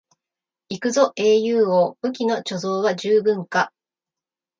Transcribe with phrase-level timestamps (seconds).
[0.69, 3.71] 行くぞ英雄王、武器の貯蔵は十分か？